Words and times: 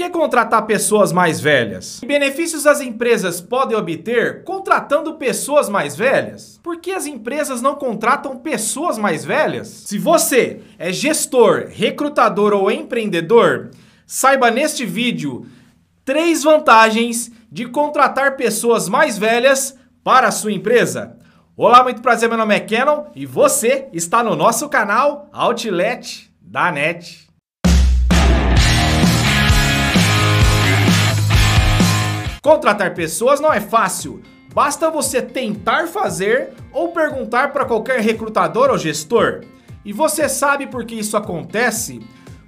que 0.00 0.08
contratar 0.08 0.64
pessoas 0.64 1.12
mais 1.12 1.40
velhas? 1.40 2.00
Que 2.00 2.06
benefícios 2.06 2.66
as 2.66 2.80
empresas 2.80 3.40
podem 3.40 3.76
obter 3.76 4.44
contratando 4.44 5.16
pessoas 5.16 5.68
mais 5.68 5.94
velhas? 5.94 6.58
Por 6.62 6.78
que 6.78 6.92
as 6.92 7.04
empresas 7.04 7.60
não 7.60 7.74
contratam 7.74 8.38
pessoas 8.38 8.96
mais 8.96 9.24
velhas? 9.24 9.68
Se 9.68 9.98
você 9.98 10.62
é 10.78 10.90
gestor, 10.90 11.66
recrutador 11.68 12.54
ou 12.54 12.70
empreendedor, 12.70 13.72
saiba 14.06 14.50
neste 14.50 14.86
vídeo 14.86 15.46
três 16.02 16.42
vantagens 16.42 17.30
de 17.52 17.66
contratar 17.66 18.36
pessoas 18.36 18.88
mais 18.88 19.18
velhas 19.18 19.76
para 20.02 20.28
a 20.28 20.32
sua 20.32 20.52
empresa. 20.52 21.18
Olá, 21.54 21.82
muito 21.82 22.00
prazer, 22.00 22.26
meu 22.26 22.38
nome 22.38 22.54
é 22.54 22.60
Canon 22.60 23.04
e 23.14 23.26
você 23.26 23.88
está 23.92 24.24
no 24.24 24.34
nosso 24.34 24.66
canal 24.70 25.28
Outlet 25.30 26.32
da 26.40 26.72
NET. 26.72 27.29
Contratar 32.42 32.94
pessoas 32.94 33.38
não 33.38 33.52
é 33.52 33.60
fácil. 33.60 34.22
Basta 34.54 34.90
você 34.90 35.20
tentar 35.20 35.88
fazer 35.88 36.54
ou 36.72 36.88
perguntar 36.88 37.52
para 37.52 37.66
qualquer 37.66 38.00
recrutador 38.00 38.70
ou 38.70 38.78
gestor. 38.78 39.42
E 39.84 39.92
você 39.92 40.28
sabe 40.28 40.66
por 40.66 40.84
que 40.84 40.94
isso 40.94 41.16
acontece? 41.16 42.00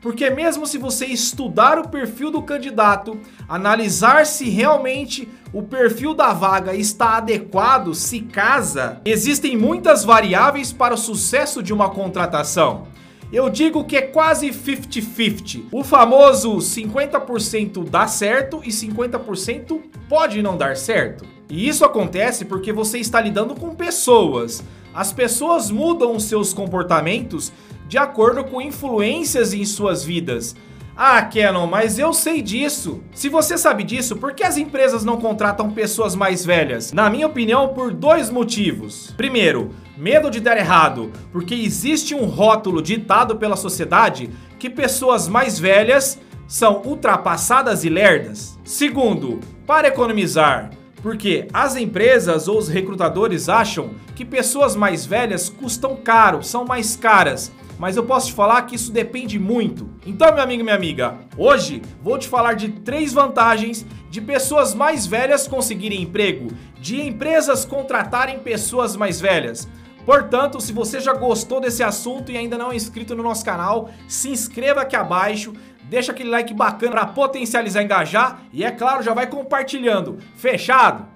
Porque 0.00 0.30
mesmo 0.30 0.64
se 0.64 0.78
você 0.78 1.06
estudar 1.06 1.78
o 1.78 1.88
perfil 1.88 2.30
do 2.30 2.40
candidato, 2.40 3.18
analisar 3.48 4.24
se 4.24 4.48
realmente 4.48 5.28
o 5.52 5.62
perfil 5.62 6.14
da 6.14 6.32
vaga 6.32 6.74
está 6.74 7.16
adequado, 7.16 7.92
se 7.92 8.20
casa, 8.20 9.00
existem 9.04 9.56
muitas 9.56 10.04
variáveis 10.04 10.72
para 10.72 10.94
o 10.94 10.98
sucesso 10.98 11.62
de 11.62 11.72
uma 11.72 11.90
contratação 11.90 12.86
eu 13.32 13.48
digo 13.48 13.84
que 13.84 13.96
é 13.96 14.02
quase 14.02 14.48
50-50. 14.48 15.66
O 15.70 15.84
famoso 15.84 16.56
50% 16.56 17.88
dá 17.88 18.06
certo 18.08 18.60
e 18.64 18.68
50% 18.70 19.80
pode 20.08 20.42
não 20.42 20.56
dar 20.56 20.76
certo. 20.76 21.24
E 21.48 21.68
isso 21.68 21.84
acontece 21.84 22.44
porque 22.44 22.72
você 22.72 22.98
está 22.98 23.20
lidando 23.20 23.54
com 23.54 23.74
pessoas. 23.74 24.64
As 24.92 25.12
pessoas 25.12 25.70
mudam 25.70 26.18
seus 26.18 26.52
comportamentos 26.52 27.52
de 27.88 27.98
acordo 27.98 28.44
com 28.44 28.60
influências 28.60 29.52
em 29.52 29.64
suas 29.64 30.04
vidas. 30.04 30.56
Ah, 31.02 31.22
Canon, 31.22 31.66
mas 31.66 31.98
eu 31.98 32.12
sei 32.12 32.42
disso. 32.42 33.02
Se 33.14 33.30
você 33.30 33.56
sabe 33.56 33.84
disso, 33.84 34.16
por 34.16 34.34
que 34.34 34.44
as 34.44 34.58
empresas 34.58 35.02
não 35.02 35.16
contratam 35.16 35.70
pessoas 35.70 36.14
mais 36.14 36.44
velhas? 36.44 36.92
Na 36.92 37.08
minha 37.08 37.26
opinião, 37.26 37.68
por 37.68 37.90
dois 37.90 38.28
motivos. 38.28 39.14
Primeiro, 39.16 39.70
medo 39.96 40.30
de 40.30 40.40
dar 40.40 40.58
errado, 40.58 41.10
porque 41.32 41.54
existe 41.54 42.14
um 42.14 42.26
rótulo 42.26 42.82
ditado 42.82 43.36
pela 43.36 43.56
sociedade 43.56 44.28
que 44.58 44.68
pessoas 44.68 45.26
mais 45.26 45.58
velhas 45.58 46.20
são 46.46 46.82
ultrapassadas 46.84 47.82
e 47.82 47.88
lerdas. 47.88 48.58
Segundo, 48.62 49.40
para 49.66 49.88
economizar, 49.88 50.70
porque 51.02 51.48
as 51.52 51.76
empresas 51.76 52.48
ou 52.48 52.58
os 52.58 52.68
recrutadores 52.68 53.48
acham 53.48 53.90
que 54.14 54.24
pessoas 54.24 54.76
mais 54.76 55.06
velhas 55.06 55.48
custam 55.48 55.96
caro, 55.96 56.42
são 56.42 56.64
mais 56.64 56.96
caras 56.96 57.52
mas 57.80 57.96
eu 57.96 58.04
posso 58.04 58.26
te 58.26 58.34
falar 58.34 58.60
que 58.66 58.76
isso 58.76 58.92
depende 58.92 59.38
muito. 59.38 59.88
Então, 60.04 60.30
meu 60.34 60.42
amigo 60.42 60.60
e 60.60 60.64
minha 60.64 60.76
amiga, 60.76 61.16
hoje 61.34 61.80
vou 62.02 62.18
te 62.18 62.28
falar 62.28 62.52
de 62.52 62.68
três 62.68 63.10
vantagens 63.10 63.86
de 64.10 64.20
pessoas 64.20 64.74
mais 64.74 65.06
velhas 65.06 65.48
conseguirem 65.48 66.02
emprego, 66.02 66.48
de 66.78 67.00
empresas 67.00 67.64
contratarem 67.64 68.38
pessoas 68.40 68.94
mais 68.96 69.18
velhas. 69.18 69.66
Portanto, 70.04 70.60
se 70.60 70.74
você 70.74 71.00
já 71.00 71.14
gostou 71.14 71.58
desse 71.58 71.82
assunto 71.82 72.30
e 72.30 72.36
ainda 72.36 72.58
não 72.58 72.70
é 72.70 72.76
inscrito 72.76 73.16
no 73.16 73.22
nosso 73.22 73.46
canal, 73.46 73.88
se 74.06 74.28
inscreva 74.28 74.82
aqui 74.82 74.94
abaixo, 74.94 75.54
deixa 75.90 76.12
aquele 76.12 76.30
like 76.30 76.54
bacana 76.54 76.92
para 76.92 77.06
potencializar 77.06 77.82
engajar 77.82 78.42
e 78.52 78.64
é 78.64 78.70
claro, 78.70 79.02
já 79.02 79.12
vai 79.12 79.26
compartilhando. 79.26 80.18
Fechado? 80.36 81.06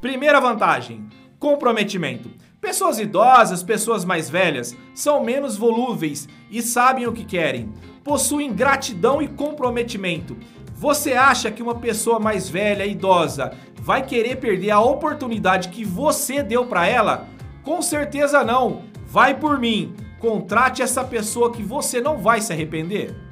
Primeira 0.00 0.40
vantagem, 0.40 1.08
comprometimento. 1.38 2.28
Pessoas 2.60 2.98
idosas, 2.98 3.62
pessoas 3.62 4.04
mais 4.04 4.28
velhas, 4.28 4.76
são 4.92 5.22
menos 5.22 5.56
volúveis 5.56 6.28
e 6.50 6.60
sabem 6.60 7.06
o 7.06 7.12
que 7.12 7.24
querem. 7.24 7.72
Possuem 8.02 8.52
gratidão 8.52 9.22
e 9.22 9.28
comprometimento. 9.28 10.36
Você 10.74 11.12
acha 11.12 11.50
que 11.50 11.62
uma 11.62 11.76
pessoa 11.76 12.18
mais 12.18 12.48
velha, 12.48 12.84
idosa, 12.84 13.52
vai 13.76 14.04
querer 14.04 14.36
perder 14.36 14.72
a 14.72 14.80
oportunidade 14.80 15.68
que 15.68 15.84
você 15.84 16.42
deu 16.42 16.66
para 16.66 16.86
ela? 16.88 17.28
Com 17.62 17.80
certeza 17.80 18.42
não. 18.42 18.82
Vai 19.06 19.34
por 19.34 19.60
mim. 19.60 19.94
Contrate 20.18 20.82
essa 20.82 21.04
pessoa 21.04 21.52
que 21.52 21.62
você 21.62 22.00
não 22.00 22.18
vai 22.18 22.40
se 22.40 22.52
arrepender. 22.52 23.29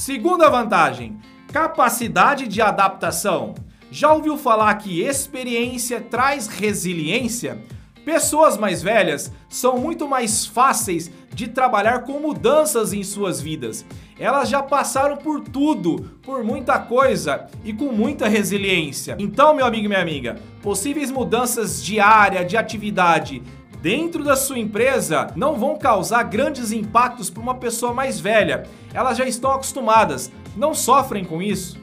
Segunda 0.00 0.48
vantagem: 0.48 1.18
capacidade 1.52 2.48
de 2.48 2.62
adaptação. 2.62 3.54
Já 3.90 4.10
ouviu 4.10 4.38
falar 4.38 4.72
que 4.76 5.02
experiência 5.02 6.00
traz 6.00 6.46
resiliência? 6.46 7.58
Pessoas 8.02 8.56
mais 8.56 8.82
velhas 8.82 9.30
são 9.46 9.76
muito 9.76 10.08
mais 10.08 10.46
fáceis 10.46 11.10
de 11.34 11.48
trabalhar 11.48 12.04
com 12.04 12.18
mudanças 12.18 12.94
em 12.94 13.02
suas 13.02 13.42
vidas. 13.42 13.84
Elas 14.18 14.48
já 14.48 14.62
passaram 14.62 15.18
por 15.18 15.40
tudo, 15.40 16.18
por 16.22 16.42
muita 16.42 16.78
coisa 16.78 17.46
e 17.62 17.74
com 17.74 17.92
muita 17.92 18.26
resiliência. 18.26 19.16
Então, 19.18 19.52
meu 19.52 19.66
amigo 19.66 19.84
e 19.84 19.88
minha 19.88 20.00
amiga, 20.00 20.40
possíveis 20.62 21.10
mudanças 21.10 21.84
de 21.84 22.00
área, 22.00 22.42
de 22.42 22.56
atividade 22.56 23.42
dentro 23.82 24.22
da 24.22 24.36
sua 24.36 24.58
empresa 24.58 25.32
não 25.34 25.56
vão 25.56 25.76
causar 25.76 26.22
grandes 26.24 26.72
impactos 26.72 27.30
para 27.30 27.42
uma 27.42 27.54
pessoa 27.54 27.92
mais 27.92 28.20
velha. 28.20 28.64
Elas 28.92 29.16
já 29.16 29.26
estão 29.26 29.52
acostumadas, 29.52 30.30
não 30.56 30.74
sofrem 30.74 31.24
com 31.24 31.40
isso. 31.40 31.78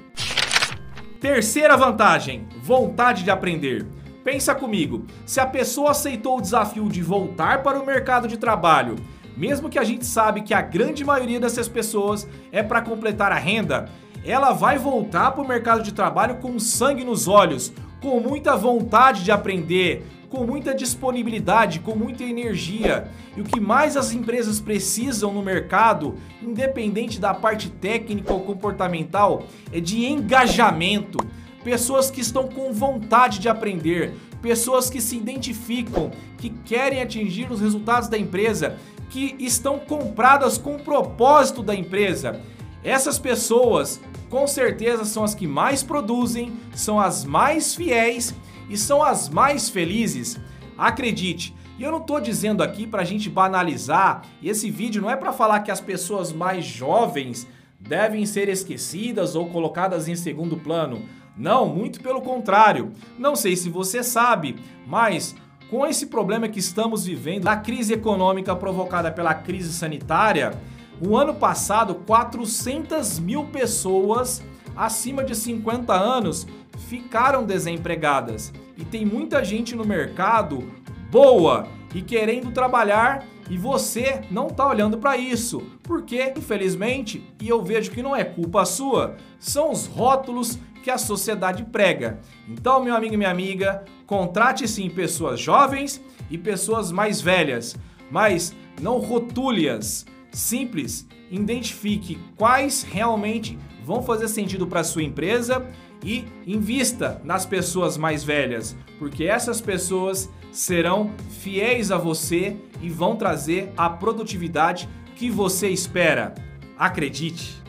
Terceira 1.19 1.75
vantagem: 1.75 2.47
vontade 2.62 3.24
de 3.24 3.31
aprender. 3.31 3.85
Pensa 4.24 4.53
comigo, 4.53 5.06
se 5.25 5.40
a 5.40 5.46
pessoa 5.46 5.91
aceitou 5.91 6.38
o 6.38 6.41
desafio 6.41 6.90
de 6.90 7.02
voltar 7.02 7.63
para 7.63 7.80
o 7.80 7.85
mercado 7.85 8.28
de 8.28 8.38
trabalho, 8.38 8.97
mesmo 9.38 9.69
que 9.69 9.79
a 9.79 9.84
gente 9.84 10.06
sabe 10.06 10.41
que 10.41 10.53
a 10.53 10.62
grande 10.62 11.06
maioria 11.06 11.40
dessas 11.40 11.69
pessoas 11.69 12.28
é 12.52 12.62
para 12.62 12.81
completar 12.81 13.31
a 13.31 13.38
renda, 13.38 13.88
ela 14.25 14.52
vai 14.52 14.78
voltar 14.78 15.31
para 15.31 15.41
o 15.41 15.47
mercado 15.47 15.81
de 15.81 15.94
trabalho 15.94 16.35
com 16.35 16.59
sangue 16.59 17.06
nos 17.06 17.28
olhos, 17.28 17.72
com 18.02 18.19
muita 18.19 18.56
vontade 18.58 19.24
de 19.24 19.31
aprender, 19.31 20.06
com 20.29 20.45
muita 20.45 20.73
disponibilidade, 20.73 21.79
com 21.79 21.95
muita 21.95 22.23
energia. 22.23 23.09
E 23.35 23.41
o 23.41 23.43
que 23.43 23.59
mais 23.59 23.95
as 23.95 24.11
empresas 24.11 24.59
precisam 24.59 25.33
no 25.33 25.41
mercado, 25.41 26.15
independente 26.41 27.19
da 27.19 27.33
parte 27.33 27.69
técnica 27.69 28.33
ou 28.33 28.41
comportamental, 28.41 29.43
é 29.71 29.79
de 29.79 30.05
engajamento 30.05 31.17
pessoas 31.63 32.09
que 32.09 32.21
estão 32.21 32.47
com 32.47 32.71
vontade 32.71 33.39
de 33.39 33.49
aprender, 33.49 34.13
pessoas 34.41 34.89
que 34.89 35.01
se 35.01 35.17
identificam, 35.17 36.11
que 36.37 36.49
querem 36.49 37.01
atingir 37.01 37.51
os 37.51 37.59
resultados 37.59 38.07
da 38.07 38.17
empresa, 38.17 38.77
que 39.09 39.35
estão 39.37 39.77
compradas 39.79 40.57
com 40.57 40.75
o 40.75 40.79
propósito 40.81 41.61
da 41.61 41.75
empresa. 41.75 42.39
Essas 42.83 43.19
pessoas, 43.19 43.99
com 44.29 44.47
certeza, 44.47 45.03
são 45.03 45.25
as 45.25 45.35
que 45.35 45.45
mais 45.45 45.83
produzem, 45.83 46.53
são 46.73 46.99
as 47.01 47.25
mais 47.25 47.75
fiéis 47.75 48.33
e 48.69 48.78
são 48.78 49.03
as 49.03 49.29
mais 49.29 49.69
felizes. 49.69 50.39
Acredite, 50.78 51.55
e 51.78 51.83
eu 51.83 51.91
não 51.91 52.00
estou 52.00 52.19
dizendo 52.19 52.63
aqui 52.63 52.88
para 52.88 53.01
a 53.01 53.05
gente 53.05 53.29
banalizar, 53.29 54.23
esse 54.44 54.69
vídeo 54.72 55.01
não 55.01 55.09
é 55.09 55.16
para 55.16 55.31
falar 55.31 55.59
que 55.61 55.72
as 55.72 55.81
pessoas 55.81 56.33
mais 56.33 56.66
jovens 56.66 57.47
devem 57.79 58.25
ser 58.25 58.50
esquecidas 58.50 59.35
ou 59.35 59.47
colocadas 59.50 60.07
em 60.07 60.16
segundo 60.16 60.57
plano. 60.57 61.03
Não, 61.38 61.67
muito 61.67 62.01
pelo 62.01 62.22
contrário. 62.22 62.91
Não 63.17 63.35
sei 63.35 63.55
se 63.55 63.69
você 63.69 64.01
sabe, 64.01 64.55
mas 64.88 65.35
com 65.69 65.85
esse 65.85 66.07
problema 66.07 66.47
que 66.47 66.59
estamos 66.59 67.05
vivendo, 67.05 67.44
da 67.44 67.55
crise 67.55 67.94
econômica 67.94 68.55
provocada 68.55 69.11
pela 69.11 69.34
crise 69.34 69.72
sanitária, 69.72 70.57
o 70.99 71.16
ano 71.16 71.35
passado 71.35 71.94
400 71.94 73.19
mil 73.19 73.45
pessoas 73.45 74.41
acima 74.75 75.23
de 75.23 75.35
50 75.35 75.93
anos 75.93 76.47
ficaram 76.78 77.46
desempregadas. 77.46 78.53
E 78.78 78.85
tem 78.85 79.06
muita 79.06 79.44
gente 79.44 79.76
no 79.76 79.85
mercado 79.85 80.72
boa 81.12 81.68
e 81.94 82.02
querendo 82.02 82.52
trabalhar 82.52 83.26
e 83.50 83.58
você 83.58 84.22
não 84.29 84.47
está 84.47 84.68
olhando 84.68 84.97
para 84.97 85.18
isso. 85.18 85.62
Porque, 85.84 86.34
infelizmente, 86.35 87.24
e 87.41 87.47
eu 87.47 87.64
vejo 87.64 87.91
que 87.91 88.03
não 88.03 88.16
é 88.16 88.24
culpa 88.24 88.66
sua, 88.66 89.16
são 89.40 89.72
os 89.72 89.88
rótulos 89.88 90.59
que 90.84 90.91
a 90.91 90.97
sociedade 90.97 91.64
prega. 91.64 92.20
Então, 92.47 92.84
meu 92.84 92.96
amigo 92.96 93.14
e 93.14 93.18
minha 93.18 93.32
amiga, 93.32 93.84
contrate 94.06 94.68
sim 94.68 94.90
pessoas 94.90 95.40
jovens 95.40 96.02
e 96.29 96.38
pessoas 96.38 96.91
mais 96.91 97.22
velhas, 97.22 97.76
mas 98.12 98.56
não 98.82 98.97
rotule-as. 98.97 100.06
Simples, 100.32 101.08
identifique 101.32 102.18
quais 102.35 102.84
realmente 102.84 103.58
vão 103.84 104.02
fazer 104.02 104.28
sentido 104.28 104.68
para 104.68 104.84
sua 104.84 105.03
empresa 105.03 105.66
e 106.03 106.26
invista 106.46 107.22
nas 107.24 107.46
pessoas 107.46 107.97
mais 107.97 108.24
velhas, 108.24 108.78
porque 109.00 109.24
essas 109.24 109.62
pessoas 109.62 110.29
serão 110.52 111.12
fiéis 111.41 111.91
a 111.91 111.97
você 111.97 112.56
e 112.82 112.90
vão 112.90 113.16
trazer 113.16 113.72
a 113.78 113.90
produtividade 113.90 114.88
que 115.16 115.29
você 115.29 115.70
espera. 115.70 116.35
Acredite! 116.78 117.62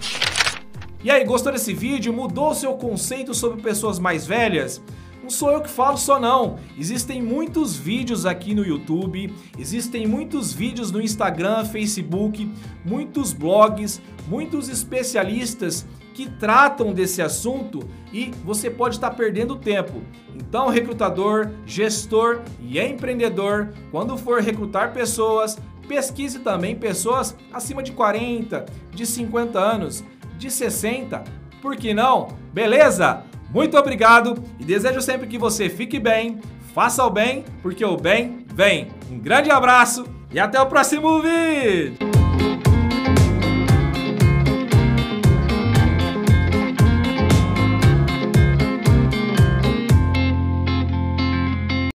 E 1.03 1.11
aí, 1.11 1.25
gostou 1.25 1.53
desse 1.53 1.73
vídeo? 1.73 2.13
Mudou 2.13 2.55
seu 2.55 2.75
conceito 2.75 3.33
sobre 3.33 3.63
pessoas 3.63 3.99
mais 3.99 4.27
velhas? 4.27 4.83
Não 5.29 5.33
sou 5.35 5.51
eu 5.51 5.61
que 5.61 5.69
falo 5.69 5.99
só 5.99 6.19
não. 6.19 6.59
Existem 6.79 7.21
muitos 7.21 7.77
vídeos 7.77 8.25
aqui 8.25 8.55
no 8.55 8.65
YouTube, 8.65 9.31
existem 9.59 10.07
muitos 10.07 10.55
vídeos 10.55 10.91
no 10.91 11.03
Instagram, 11.03 11.67
Facebook, 11.67 12.51
muitos 12.83 13.35
blogs, 13.35 14.01
muitos 14.27 14.71
especialistas 14.71 15.87
que 16.15 16.31
tratam 16.31 16.95
desse 16.95 17.21
assunto 17.21 17.87
e 18.11 18.31
você 18.43 18.71
pode 18.71 18.95
estar 18.95 19.11
perdendo 19.11 19.55
tempo. 19.55 20.01
Então, 20.35 20.69
recrutador, 20.69 21.51
gestor 21.67 22.41
e 22.59 22.81
empreendedor, 22.81 23.75
quando 23.91 24.17
for 24.17 24.41
recrutar 24.41 24.95
pessoas, 24.95 25.59
pesquise 25.87 26.39
também 26.39 26.75
pessoas 26.75 27.37
acima 27.53 27.83
de 27.83 27.93
40, 27.93 28.65
de 28.95 29.05
50 29.05 29.59
anos, 29.59 30.03
de 30.39 30.51
60, 30.51 31.23
por 31.61 31.77
que 31.77 31.93
não? 31.93 32.29
Beleza? 32.51 33.25
Muito 33.51 33.77
obrigado 33.77 34.43
e 34.59 34.65
desejo 34.65 35.01
sempre 35.01 35.27
que 35.27 35.39
você 35.39 35.69
fique 35.69 35.99
bem, 35.99 36.39
faça 36.75 37.05
o 37.05 37.11
bem, 37.11 37.45
porque 37.63 37.85
o 37.85 37.97
bem 37.97 38.45
vem. 38.55 38.89
Um 39.11 39.19
grande 39.19 39.51
abraço 39.51 40.05
e 40.33 40.39
até 40.39 40.61
o 40.61 40.67
próximo 40.67 41.21
vídeo! 41.23 42.08